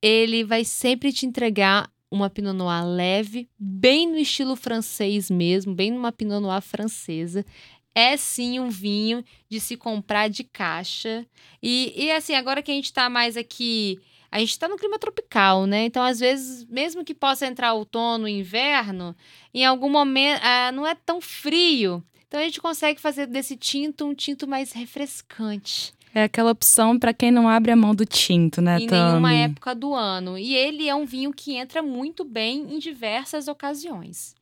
ele 0.00 0.44
vai 0.44 0.64
sempre 0.64 1.12
te 1.12 1.26
entregar 1.26 1.90
uma 2.08 2.30
Pinot 2.30 2.56
Noir 2.56 2.86
leve, 2.86 3.48
bem 3.58 4.08
no 4.08 4.16
estilo 4.16 4.54
francês 4.54 5.28
mesmo, 5.28 5.74
bem 5.74 5.90
numa 5.90 6.12
Pinot 6.12 6.40
Noir 6.40 6.62
francesa. 6.62 7.44
É 7.92 8.16
sim 8.16 8.60
um 8.60 8.68
vinho 8.68 9.24
de 9.48 9.58
se 9.58 9.76
comprar 9.76 10.28
de 10.28 10.44
caixa. 10.44 11.26
E, 11.60 11.92
e 11.96 12.10
assim, 12.12 12.34
agora 12.34 12.62
que 12.62 12.70
a 12.70 12.74
gente 12.74 12.92
tá 12.92 13.10
mais 13.10 13.36
aqui. 13.36 13.98
A 14.30 14.38
gente 14.38 14.58
tá 14.58 14.68
no 14.68 14.76
clima 14.76 14.98
tropical, 14.98 15.66
né? 15.66 15.86
Então, 15.86 16.02
às 16.02 16.20
vezes, 16.20 16.64
mesmo 16.66 17.04
que 17.04 17.14
possa 17.14 17.46
entrar 17.46 17.72
outono 17.72 18.28
inverno, 18.28 19.16
em 19.52 19.64
algum 19.64 19.88
momento 19.88 20.40
ah, 20.44 20.70
não 20.72 20.86
é 20.86 20.94
tão 20.94 21.20
frio. 21.20 22.04
Então, 22.28 22.38
a 22.38 22.44
gente 22.44 22.60
consegue 22.60 23.00
fazer 23.00 23.26
desse 23.26 23.56
tinto 23.56 24.04
um 24.04 24.14
tinto 24.14 24.46
mais 24.46 24.72
refrescante. 24.72 25.95
É 26.16 26.22
aquela 26.22 26.50
opção 26.50 26.98
para 26.98 27.12
quem 27.12 27.30
não 27.30 27.46
abre 27.46 27.70
a 27.70 27.76
mão 27.76 27.94
do 27.94 28.06
tinto, 28.06 28.62
né, 28.62 28.78
Em 28.78 28.86
nenhuma 28.86 29.34
época 29.34 29.74
do 29.74 29.92
ano. 29.92 30.38
E 30.38 30.54
ele 30.54 30.88
é 30.88 30.94
um 30.94 31.04
vinho 31.04 31.30
que 31.30 31.54
entra 31.54 31.82
muito 31.82 32.24
bem 32.24 32.74
em 32.74 32.78
diversas 32.78 33.48
ocasiões. 33.48 34.34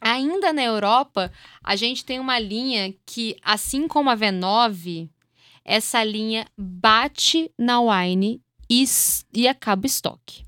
Ainda 0.00 0.54
na 0.54 0.62
Europa, 0.62 1.30
a 1.62 1.76
gente 1.76 2.02
tem 2.02 2.18
uma 2.18 2.38
linha 2.38 2.94
que, 3.04 3.36
assim 3.42 3.86
como 3.86 4.08
a 4.08 4.16
V9, 4.16 5.10
essa 5.62 6.02
linha 6.02 6.46
bate 6.56 7.52
na 7.58 7.82
wine 7.82 8.40
e, 8.70 8.86
e 9.34 9.46
acaba 9.46 9.82
o 9.82 9.86
estoque. 9.86 10.46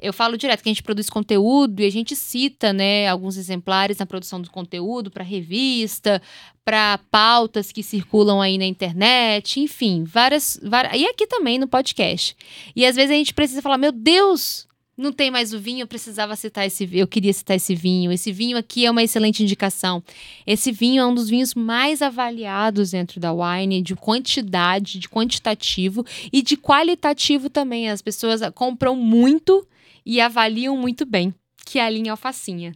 Eu 0.00 0.12
falo 0.12 0.36
direto 0.36 0.62
que 0.62 0.68
a 0.68 0.72
gente 0.72 0.82
produz 0.82 1.10
conteúdo 1.10 1.80
e 1.80 1.86
a 1.86 1.90
gente 1.90 2.16
cita, 2.16 2.72
né, 2.72 3.08
alguns 3.08 3.36
exemplares 3.36 3.98
na 3.98 4.06
produção 4.06 4.40
do 4.40 4.50
conteúdo 4.50 5.10
para 5.10 5.22
revista, 5.22 6.22
para 6.64 6.98
pautas 7.10 7.72
que 7.72 7.82
circulam 7.82 8.40
aí 8.40 8.56
na 8.56 8.66
internet, 8.66 9.60
enfim, 9.60 10.04
várias, 10.04 10.58
várias. 10.62 10.94
E 11.00 11.06
aqui 11.06 11.26
também 11.26 11.58
no 11.58 11.68
podcast. 11.68 12.36
E 12.74 12.86
às 12.86 12.96
vezes 12.96 13.10
a 13.10 13.14
gente 13.14 13.34
precisa 13.34 13.60
falar: 13.60 13.78
meu 13.78 13.92
Deus, 13.92 14.68
não 15.00 15.12
tem 15.12 15.30
mais 15.30 15.54
o 15.54 15.58
vinho, 15.58 15.80
eu 15.82 15.86
precisava 15.86 16.36
citar 16.36 16.66
esse 16.66 16.88
eu 16.92 17.06
queria 17.06 17.32
citar 17.32 17.56
esse 17.56 17.74
vinho. 17.74 18.12
Esse 18.12 18.30
vinho 18.30 18.56
aqui 18.56 18.84
é 18.84 18.90
uma 18.90 19.02
excelente 19.02 19.42
indicação. 19.42 20.02
Esse 20.46 20.70
vinho 20.70 21.00
é 21.00 21.06
um 21.06 21.14
dos 21.14 21.28
vinhos 21.28 21.54
mais 21.54 22.02
avaliados 22.02 22.90
dentro 22.90 23.18
da 23.18 23.32
wine, 23.32 23.80
de 23.80 23.96
quantidade, 23.96 24.98
de 24.98 25.08
quantitativo 25.08 26.04
e 26.30 26.42
de 26.42 26.56
qualitativo 26.56 27.48
também. 27.48 27.88
As 27.88 28.02
pessoas 28.02 28.42
compram 28.54 28.94
muito 28.94 29.66
e 30.10 30.20
avaliam 30.20 30.76
muito 30.76 31.06
bem, 31.06 31.32
que 31.64 31.78
é 31.78 31.84
a 31.84 31.88
linha 31.88 32.10
alfacinha. 32.10 32.74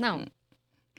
Não. 0.00 0.24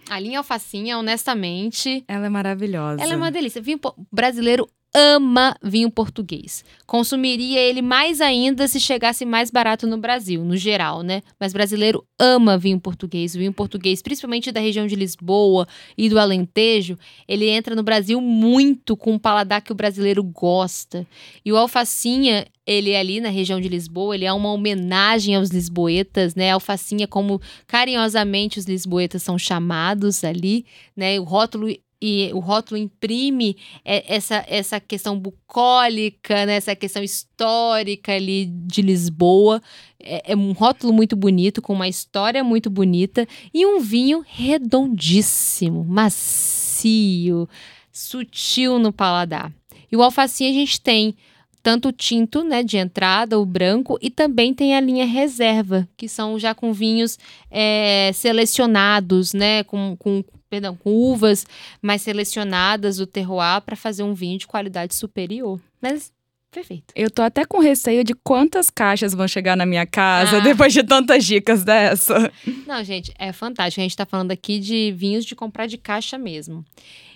A 0.08 0.20
linha 0.20 0.38
alfacinha, 0.38 0.96
honestamente. 0.96 2.04
Ela 2.08 2.28
é 2.28 2.30
maravilhosa. 2.30 3.02
Ela 3.02 3.14
é 3.14 3.16
uma 3.16 3.32
delícia. 3.32 3.60
Vinho 3.60 3.80
brasileiro 4.12 4.70
ama 4.94 5.56
vinho 5.64 5.90
português. 5.90 6.66
Consumiria 6.86 7.60
ele 7.60 7.82
mais 7.82 8.20
ainda 8.20 8.68
se 8.68 8.80
chegasse 8.80 9.26
mais 9.26 9.50
barato 9.50 9.88
no 9.88 9.98
Brasil, 9.98 10.44
no 10.44 10.58
geral, 10.58 11.02
né? 11.02 11.22
Mas 11.40 11.54
brasileiro 11.54 12.06
ama 12.20 12.58
vinho 12.58 12.80
português. 12.80 13.34
O 13.34 13.38
vinho 13.38 13.54
português, 13.54 14.02
principalmente 14.02 14.52
da 14.52 14.60
região 14.60 14.86
de 14.86 14.96
Lisboa 14.96 15.68
e 15.98 16.10
do 16.10 16.20
Alentejo, 16.20 16.98
ele 17.28 17.50
entra 17.50 17.76
no 17.76 17.84
Brasil 17.84 18.20
muito 18.20 18.98
com 18.98 19.16
o 19.16 19.20
paladar 19.20 19.62
que 19.62 19.72
o 19.72 19.76
brasileiro 19.76 20.24
gosta. 20.24 21.08
E 21.46 21.52
o 21.52 21.58
alfacinha, 21.58 22.46
ele 22.66 22.92
é 22.92 23.00
ali 23.00 23.22
na 23.22 23.30
região 23.30 23.62
de 23.62 23.70
Lisboa, 23.70 24.16
ele 24.16 24.26
é 24.26 24.34
uma 24.34 24.52
homenagem 24.52 25.36
aos 25.36 25.50
lisboetas, 25.50 26.36
né? 26.36 26.52
Alfacinha 26.52 27.08
como 27.08 27.42
carinhosamente 27.66 28.60
os 28.60 28.66
lisboetas 28.66 29.24
são 29.24 29.38
chamados 29.38 30.24
ali, 30.24 30.66
né? 30.96 31.18
O 31.20 31.24
rótulo 31.24 31.70
e 32.02 32.32
o 32.34 32.40
rótulo 32.40 32.80
imprime 32.80 33.56
essa, 33.86 34.44
essa 34.48 34.80
questão 34.80 35.20
bucólica, 35.20 36.46
né? 36.46 36.56
essa 36.56 36.76
questão 36.76 37.04
histórica 37.04 38.14
ali 38.14 38.48
de 38.48 38.82
Lisboa. 38.82 39.62
É, 40.00 40.32
é, 40.32 40.36
um 40.36 40.52
rótulo 40.52 40.92
muito 40.92 41.16
bonito, 41.16 41.62
com 41.62 41.74
uma 41.74 41.88
história 41.88 42.44
muito 42.44 42.70
bonita 42.70 43.28
e 43.54 43.66
um 43.66 43.80
vinho 43.80 44.24
redondíssimo, 44.26 45.84
macio, 45.84 47.48
sutil 47.92 48.80
no 48.80 48.92
paladar. 48.92 49.54
E 49.92 49.96
o 49.96 50.02
alfacinha 50.02 50.50
a 50.50 50.54
gente 50.54 50.82
tem 50.82 51.16
tanto 51.62 51.90
o 51.90 51.92
tinto, 51.92 52.44
né, 52.44 52.64
de 52.64 52.78
entrada, 52.78 53.40
o 53.40 53.46
branco, 53.46 53.98
e 54.02 54.10
também 54.10 54.52
tem 54.52 54.76
a 54.76 54.80
linha 54.80 55.06
reserva, 55.06 55.88
que 55.96 56.10
são 56.10 56.40
já 56.40 56.56
com 56.56 56.74
vinhos 56.74 57.20
é, 57.52 58.10
selecionados, 58.14 59.32
né, 59.32 59.64
com, 59.64 59.96
com 59.98 60.24
perdão, 60.52 60.76
com 60.76 60.92
uvas 60.92 61.48
mais 61.82 62.02
selecionadas 62.02 62.98
do 62.98 63.08
terroir 63.08 63.62
para 63.62 63.78
fazer 63.78 64.04
um 64.04 64.14
vinho 64.14 64.38
de 64.38 64.46
qualidade 64.46 64.94
superior. 64.94 65.58
Mas 65.82 66.12
perfeito. 66.52 66.94
Eu 66.94 67.10
tô 67.10 67.22
até 67.22 67.46
com 67.46 67.60
receio 67.60 68.04
de 68.04 68.14
quantas 68.14 68.70
caixas 68.70 69.14
vão 69.14 69.26
chegar 69.30 69.56
na 69.56 69.66
minha 69.66 69.86
casa 69.86 70.38
ah. 70.38 70.40
depois 70.42 70.74
de 70.74 70.84
tantas 70.84 71.24
dicas 71.24 71.64
dessa. 71.64 72.30
Não, 72.68 72.84
gente, 72.84 73.14
é 73.18 73.32
fantástico. 73.32 73.80
A 73.80 73.84
gente 73.84 73.96
tá 73.96 74.06
falando 74.06 74.32
aqui 74.32 74.60
de 74.60 74.92
vinhos 74.92 75.24
de 75.24 75.34
comprar 75.34 75.68
de 75.68 75.78
caixa 75.78 76.18
mesmo. 76.18 76.66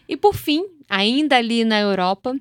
E 0.08 0.16
por 0.16 0.34
fim, 0.34 0.66
ainda 0.90 1.36
ali 1.36 1.66
na 1.66 1.78
Europa, 1.78 2.34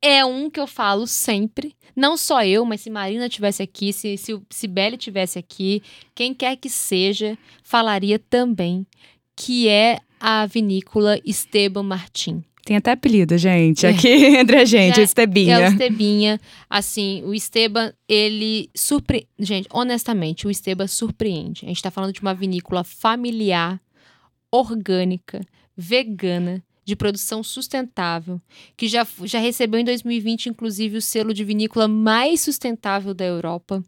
é 0.00 0.24
um 0.24 0.48
que 0.48 0.58
eu 0.58 0.66
falo 0.66 1.06
sempre. 1.06 1.76
Não 1.94 2.16
só 2.16 2.42
eu, 2.42 2.64
mas 2.64 2.80
se 2.80 2.88
Marina 2.88 3.28
tivesse 3.28 3.62
aqui, 3.62 3.92
se, 3.92 4.16
se, 4.16 4.40
se 4.48 4.66
Belly 4.66 4.96
tivesse 4.96 5.38
aqui, 5.38 5.82
quem 6.14 6.32
quer 6.32 6.56
que 6.56 6.70
seja, 6.70 7.36
falaria 7.62 8.18
também 8.18 8.86
que 9.40 9.68
é 9.68 10.00
a 10.20 10.44
vinícola 10.44 11.18
Esteban 11.24 11.82
Martin. 11.82 12.44
Tem 12.62 12.76
até 12.76 12.92
apelido, 12.92 13.38
gente, 13.38 13.86
aqui 13.86 14.08
entre 14.36 14.58
a 14.58 14.66
gente, 14.66 15.00
é, 15.00 15.02
Estebinha. 15.02 15.56
É 15.56 15.66
o 15.66 15.72
Estebinha. 15.72 16.40
Assim, 16.68 17.22
o 17.24 17.32
Esteban, 17.32 17.90
ele 18.06 18.68
surpreende. 18.76 19.26
Gente, 19.38 19.66
honestamente, 19.72 20.46
o 20.46 20.50
Esteban 20.50 20.86
surpreende. 20.86 21.64
A 21.64 21.68
gente 21.68 21.82
tá 21.82 21.90
falando 21.90 22.12
de 22.12 22.20
uma 22.20 22.34
vinícola 22.34 22.84
familiar, 22.84 23.80
orgânica, 24.52 25.40
vegana, 25.74 26.62
de 26.90 26.96
produção 26.96 27.42
sustentável, 27.42 28.40
que 28.76 28.88
já, 28.88 29.06
já 29.22 29.38
recebeu 29.38 29.80
em 29.80 29.84
2020, 29.84 30.48
inclusive, 30.48 30.96
o 30.96 31.02
selo 31.02 31.32
de 31.32 31.44
vinícola 31.44 31.86
mais 31.86 32.40
sustentável 32.40 33.14
da 33.14 33.24
Europa. 33.24 33.82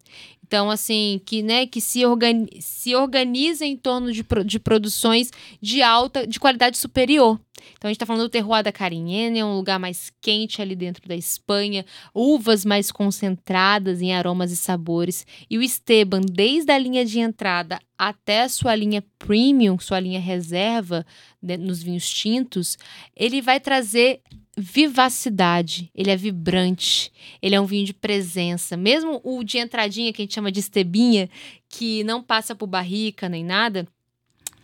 Então, 0.46 0.70
assim, 0.70 1.20
que, 1.24 1.42
né, 1.42 1.66
que 1.66 1.80
se, 1.80 2.04
organi 2.06 2.48
se 2.60 2.94
organiza 2.94 3.64
em 3.64 3.76
torno 3.76 4.12
de, 4.12 4.24
de 4.44 4.60
produções 4.60 5.30
de 5.60 5.82
alta, 5.82 6.26
de 6.26 6.38
qualidade 6.38 6.78
superior. 6.78 7.40
Então, 7.76 7.88
a 7.88 7.92
gente 7.92 7.96
está 7.96 8.06
falando 8.06 8.22
do 8.22 8.28
terroir 8.28 8.62
da 8.62 8.72
Carignane, 8.72 9.38
é 9.38 9.44
um 9.44 9.56
lugar 9.56 9.78
mais 9.78 10.12
quente 10.20 10.60
ali 10.60 10.74
dentro 10.74 11.06
da 11.08 11.16
Espanha, 11.16 11.84
uvas 12.14 12.64
mais 12.64 12.90
concentradas 12.90 14.00
em 14.00 14.12
aromas 14.14 14.50
e 14.52 14.56
sabores. 14.56 15.26
E 15.48 15.58
o 15.58 15.62
Esteban, 15.62 16.20
desde 16.20 16.70
a 16.72 16.78
linha 16.78 17.04
de 17.04 17.20
entrada 17.20 17.78
até 17.96 18.42
a 18.42 18.48
sua 18.48 18.74
linha 18.74 19.04
premium, 19.18 19.78
sua 19.78 20.00
linha 20.00 20.20
reserva 20.20 21.06
né, 21.40 21.56
nos 21.56 21.82
vinhos 21.82 22.08
tintos, 22.08 22.76
ele 23.14 23.40
vai 23.40 23.60
trazer 23.60 24.20
vivacidade, 24.56 25.90
ele 25.94 26.10
é 26.10 26.16
vibrante, 26.16 27.10
ele 27.40 27.54
é 27.54 27.60
um 27.60 27.64
vinho 27.64 27.86
de 27.86 27.94
presença. 27.94 28.76
Mesmo 28.76 29.20
o 29.24 29.42
de 29.42 29.58
entradinha, 29.58 30.12
que 30.12 30.20
a 30.20 30.24
gente 30.24 30.34
chama 30.34 30.52
de 30.52 30.60
estebinha, 30.60 31.30
que 31.68 32.04
não 32.04 32.22
passa 32.22 32.54
por 32.54 32.66
barrica 32.66 33.28
nem 33.28 33.44
nada, 33.44 33.86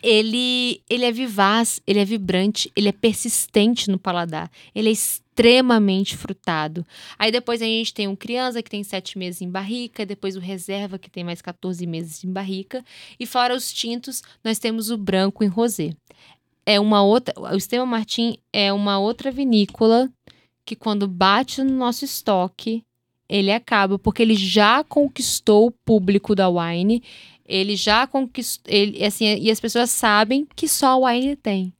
ele, 0.01 0.81
ele 0.89 1.05
é 1.05 1.11
vivaz, 1.11 1.81
ele 1.85 1.99
é 1.99 2.05
vibrante, 2.05 2.71
ele 2.75 2.89
é 2.89 2.91
persistente 2.91 3.89
no 3.89 3.99
paladar, 3.99 4.49
ele 4.73 4.89
é 4.89 4.91
extremamente 4.91 6.17
frutado. 6.17 6.85
Aí 7.17 7.31
depois 7.31 7.61
a 7.61 7.65
gente 7.65 7.93
tem 7.93 8.07
um 8.07 8.15
criança 8.15 8.61
que 8.61 8.69
tem 8.69 8.83
sete 8.83 9.17
meses 9.17 9.41
em 9.41 9.49
barrica, 9.49 10.05
depois 10.05 10.35
o 10.35 10.39
reserva 10.39 10.99
que 10.99 11.09
tem 11.09 11.23
mais 11.23 11.41
14 11.41 11.85
meses 11.87 12.23
em 12.23 12.31
barrica, 12.31 12.83
e 13.19 13.25
fora 13.25 13.55
os 13.55 13.71
tintos, 13.71 14.21
nós 14.43 14.59
temos 14.59 14.89
o 14.89 14.97
branco 14.97 15.43
em 15.43 15.47
rosé 15.47 15.93
é 16.69 16.79
uma 16.79 17.01
outra. 17.01 17.33
O 17.35 17.55
Esteban 17.55 17.87
Martin 17.87 18.37
é 18.53 18.71
uma 18.71 18.99
outra 18.99 19.31
vinícola 19.31 20.07
que, 20.63 20.75
quando 20.75 21.07
bate 21.07 21.63
no 21.63 21.73
nosso 21.73 22.05
estoque, 22.05 22.83
ele 23.27 23.51
acaba, 23.51 23.97
porque 23.97 24.21
ele 24.21 24.35
já 24.35 24.83
conquistou 24.83 25.65
o 25.65 25.71
público 25.71 26.35
da 26.35 26.47
wine. 26.47 27.01
Ele 27.49 27.75
já 27.75 28.05
conquistou. 28.05 28.71
Ele, 28.71 29.03
assim, 29.03 29.25
e 29.25 29.49
as 29.49 29.59
pessoas 29.59 29.89
sabem 29.89 30.47
que 30.55 30.67
só 30.67 31.03
a 31.03 31.11
wine 31.11 31.35
tem. 31.35 31.73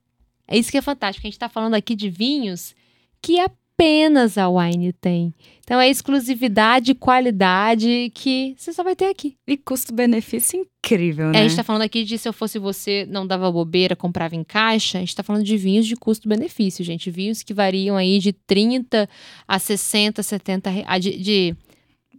É 0.50 0.58
isso 0.58 0.72
que 0.72 0.78
é 0.78 0.82
fantástico. 0.82 1.26
A 1.26 1.30
gente 1.30 1.36
está 1.36 1.48
falando 1.48 1.76
aqui 1.76 1.96
de 1.96 2.10
vinhos 2.10 2.74
que 3.22 3.40
apenas 3.40 4.38
a 4.38 4.50
Wine 4.50 4.92
tem. 4.92 5.34
Então 5.64 5.80
é 5.80 5.88
exclusividade, 5.88 6.96
qualidade 6.96 8.12
que 8.16 8.56
você 8.58 8.74
só 8.74 8.84
vai 8.84 8.96
ter 8.96 9.06
aqui. 9.06 9.36
E 9.48 9.56
custo-benefício 9.56 10.60
incrível, 10.60 11.30
né? 11.30 11.38
É, 11.38 11.42
a 11.42 11.48
gente 11.48 11.56
tá 11.56 11.64
falando 11.64 11.84
aqui 11.84 12.04
de 12.04 12.18
se 12.18 12.28
eu 12.28 12.34
fosse 12.34 12.58
você, 12.58 13.06
não 13.08 13.28
dava 13.28 13.52
bobeira, 13.52 13.96
comprava 13.96 14.36
em 14.36 14.44
caixa. 14.44 14.98
A 14.98 15.02
gente 15.02 15.16
tá 15.16 15.22
falando 15.22 15.44
de 15.44 15.56
vinhos 15.56 15.86
de 15.86 15.96
custo-benefício, 15.96 16.84
gente. 16.84 17.12
Vinhos 17.12 17.44
que 17.44 17.54
variam 17.54 17.96
aí 17.96 18.18
de 18.18 18.34
30 18.34 19.08
a 19.48 19.60
60, 19.60 20.24
70 20.24 20.70
reais. 20.72 21.04
De, 21.04 21.18
de, 21.18 21.56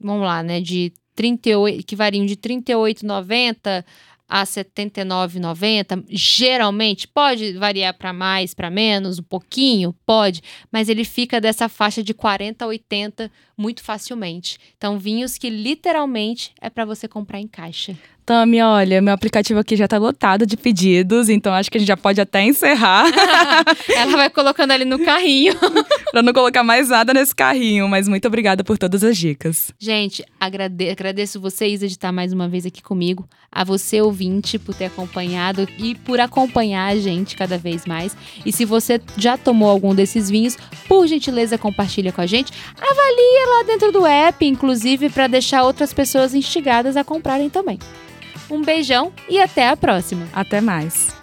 vamos 0.01 0.23
lá, 0.23 0.43
né? 0.45 0.61
De 0.61 0.93
38, 1.21 1.85
que 1.85 1.95
variam 1.95 2.25
de 2.25 2.35
38,90 2.35 3.85
a 4.27 4.45
79,90, 4.45 6.05
geralmente 6.09 7.07
pode 7.07 7.53
variar 7.55 7.93
para 7.93 8.11
mais, 8.11 8.55
para 8.55 8.71
menos, 8.71 9.19
um 9.19 9.23
pouquinho, 9.25 9.95
pode, 10.07 10.41
mas 10.73 10.89
ele 10.89 11.05
fica 11.05 11.41
dessa 11.41 11.69
faixa 11.69 12.03
de 12.03 12.15
40 12.15 12.65
a 12.65 12.69
80 12.69 13.31
muito 13.55 13.83
facilmente. 13.83 14.57
Então, 14.79 14.99
vinhos 14.99 15.37
que 15.37 15.51
literalmente 15.51 16.55
é 16.59 16.71
para 16.71 16.87
você 16.87 17.07
comprar 17.07 17.39
em 17.39 17.49
caixa. 17.49 17.95
Tami, 18.31 18.63
olha, 18.63 19.03
meu 19.03 19.13
aplicativo 19.13 19.59
aqui 19.59 19.75
já 19.75 19.89
tá 19.89 19.99
lotado 19.99 20.47
de 20.47 20.57
pedidos, 20.57 21.29
então 21.29 21.53
acho 21.53 21.69
que 21.69 21.79
a 21.79 21.81
gente 21.81 21.89
já 21.89 21.97
pode 21.97 22.21
até 22.21 22.45
encerrar. 22.45 23.07
Ela 23.93 24.17
vai 24.17 24.31
colocando 24.31 24.71
ali 24.71 24.85
no 24.85 25.01
carrinho. 25.01 25.53
pra 26.13 26.23
não 26.23 26.33
colocar 26.33 26.63
mais 26.63 26.91
nada 26.91 27.13
nesse 27.13 27.35
carrinho, 27.35 27.89
mas 27.89 28.07
muito 28.07 28.29
obrigada 28.29 28.63
por 28.63 28.79
todas 28.79 29.03
as 29.03 29.19
dicas. 29.19 29.75
Gente, 29.81 30.25
agrade 30.39 30.91
agradeço 30.91 31.41
você, 31.41 31.67
Isa, 31.67 31.89
de 31.89 31.95
estar 31.95 32.13
mais 32.13 32.33
uma 32.33 32.49
vez 32.49 32.65
aqui 32.65 32.81
comigo. 32.81 33.29
A 33.51 33.65
você, 33.65 34.01
ouvinte, 34.01 34.61
por 34.61 34.77
ter 34.77 34.85
acompanhado 34.85 35.67
e 35.77 35.97
por 35.97 36.21
acompanhar 36.21 36.87
a 36.87 36.97
gente 36.97 37.37
cada 37.37 37.59
vez 37.59 37.85
mais. 37.85 38.17
E 38.47 38.53
se 38.53 38.65
você 38.65 39.01
já 39.17 39.37
tomou 39.37 39.69
algum 39.69 39.93
desses 39.93 40.31
vinhos, 40.31 40.57
por 40.87 41.05
gentileza, 41.09 41.59
compartilha 41.59 42.13
com 42.13 42.21
a 42.21 42.27
gente. 42.27 42.53
Avalia 42.81 43.57
lá 43.57 43.65
dentro 43.65 43.91
do 43.91 44.07
app, 44.07 44.47
inclusive, 44.47 45.11
para 45.11 45.27
deixar 45.27 45.65
outras 45.65 45.93
pessoas 45.93 46.33
instigadas 46.33 46.97
a 46.97 47.03
comprarem 47.03 47.51
também. 47.51 47.77
Um 48.51 48.63
beijão 48.63 49.13
e 49.29 49.41
até 49.41 49.69
a 49.69 49.77
próxima. 49.77 50.27
Até 50.33 50.61
mais. 50.61 51.20